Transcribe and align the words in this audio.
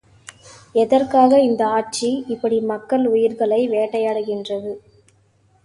எதற்காக 0.75 1.39
இந்த 1.39 1.67
ஆட்சி 1.67 2.09
இப்படி 2.27 2.59
மக்கள் 2.61 3.05
உயிர்களை 3.05 3.61
வேட்டையாடுகின்றது? 3.67 4.73